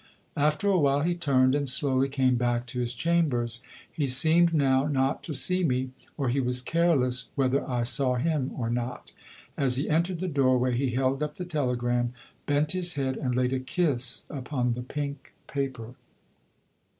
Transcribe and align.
After 0.35 0.67
a 0.67 0.79
while 0.79 1.01
he 1.03 1.13
turned 1.13 1.53
and 1.53 1.69
slowly 1.69 2.09
came 2.09 2.33
back 2.35 2.65
to 2.65 2.79
his 2.79 2.95
chambers. 2.95 3.61
He 3.91 4.07
seemed 4.07 4.51
now 4.51 4.87
not 4.87 5.21
to 5.25 5.33
see 5.35 5.63
me; 5.63 5.91
or 6.17 6.29
he 6.29 6.39
was 6.39 6.59
careless 6.59 7.29
whether 7.35 7.63
I 7.69 7.83
saw 7.83 8.15
him 8.15 8.49
or 8.57 8.67
not. 8.71 9.11
As 9.55 9.75
he 9.75 9.87
entered 9.87 10.19
the 10.19 10.27
doorway 10.27 10.75
he 10.75 10.89
held 10.89 11.21
up 11.21 11.35
the 11.35 11.45
telegram, 11.45 12.13
bent 12.47 12.71
his 12.71 12.95
head 12.95 13.15
and 13.15 13.35
laid 13.35 13.53
a 13.53 13.59
kiss 13.59 14.23
upon 14.27 14.73
the 14.73 14.81
pink 14.81 15.33
paper. 15.45 15.93